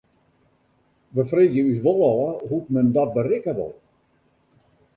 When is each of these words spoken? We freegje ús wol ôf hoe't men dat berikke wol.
We 1.15 1.25
freegje 1.33 1.65
ús 1.71 1.77
wol 1.85 2.01
ôf 2.09 2.37
hoe't 2.47 2.73
men 2.73 2.87
dat 2.95 3.15
berikke 3.19 3.53
wol. 3.59 3.73